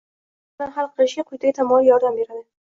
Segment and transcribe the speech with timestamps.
[0.09, 2.45] Bu masalani hal qilishga quyidagi tamoyil yordam beradi.